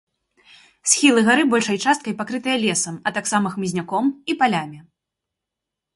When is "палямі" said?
4.41-4.79